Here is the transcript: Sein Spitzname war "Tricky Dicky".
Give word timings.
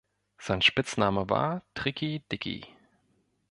Sein 0.39 0.63
Spitzname 0.63 1.29
war 1.29 1.61
"Tricky 1.75 2.23
Dicky". 2.31 2.65